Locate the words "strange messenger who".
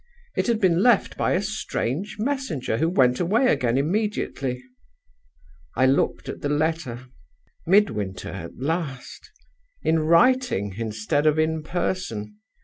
1.43-2.89